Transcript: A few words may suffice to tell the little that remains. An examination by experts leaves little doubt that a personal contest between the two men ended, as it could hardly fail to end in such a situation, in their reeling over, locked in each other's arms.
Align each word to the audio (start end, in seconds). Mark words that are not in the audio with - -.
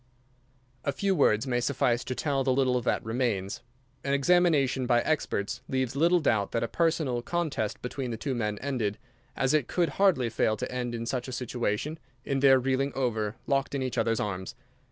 A 0.83 0.91
few 0.91 1.13
words 1.13 1.45
may 1.45 1.59
suffice 1.59 2.03
to 2.05 2.15
tell 2.15 2.43
the 2.43 2.51
little 2.51 2.81
that 2.81 3.05
remains. 3.05 3.61
An 4.03 4.15
examination 4.15 4.87
by 4.87 5.01
experts 5.01 5.61
leaves 5.69 5.95
little 5.95 6.19
doubt 6.19 6.53
that 6.53 6.63
a 6.63 6.67
personal 6.67 7.21
contest 7.21 7.79
between 7.83 8.09
the 8.09 8.17
two 8.17 8.33
men 8.33 8.57
ended, 8.63 8.97
as 9.35 9.53
it 9.53 9.67
could 9.67 9.89
hardly 9.89 10.31
fail 10.31 10.57
to 10.57 10.71
end 10.71 10.95
in 10.95 11.05
such 11.05 11.27
a 11.27 11.31
situation, 11.31 11.99
in 12.25 12.39
their 12.39 12.57
reeling 12.57 12.91
over, 12.95 13.35
locked 13.45 13.75
in 13.75 13.83
each 13.83 13.99
other's 13.99 14.19
arms. 14.19 14.55